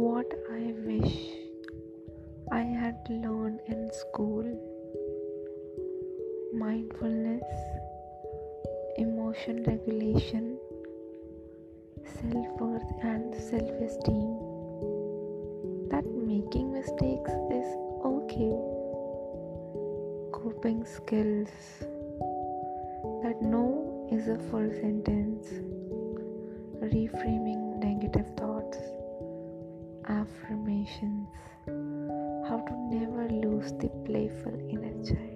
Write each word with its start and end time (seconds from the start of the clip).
what 0.00 0.32
I 0.50 0.72
wish 0.88 1.14
I 2.50 2.62
had 2.62 2.96
learned 3.10 3.60
in 3.66 3.90
school 3.92 4.46
mindfulness, 6.54 7.44
emotion 8.96 9.62
regulation, 9.64 10.56
self 12.06 12.48
worth, 12.58 12.90
and 13.02 13.34
self 13.34 13.68
esteem. 13.88 14.30
That 15.90 16.06
making 16.32 16.72
mistakes 16.72 17.36
is 17.60 17.68
okay. 18.14 18.56
Coping 20.32 20.86
skills. 20.86 21.52
That 23.22 23.42
no 23.42 24.08
is 24.10 24.28
a 24.28 24.38
full 24.48 24.70
sentence. 24.80 25.46
Reframing 26.80 27.76
negative 27.84 28.26
thoughts 28.38 28.59
Affirmations. 30.50 31.28
How 32.48 32.58
to 32.66 32.74
never 32.92 33.28
lose 33.28 33.70
the 33.74 33.88
playful 34.04 34.58
child. 35.06 35.29